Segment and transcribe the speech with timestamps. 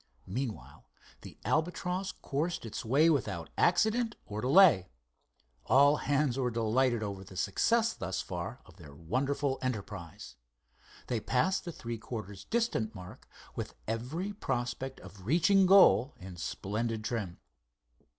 [0.25, 0.87] Meanwhile
[1.21, 4.89] the Albatross coursed its way without accident or delay.
[5.67, 10.37] All hands were delighted over the success thus far of their wonderful enterprise.
[11.05, 17.03] They passed the three quarters distance mark with every prospect of reaching goal in splendid
[17.03, 17.37] trim.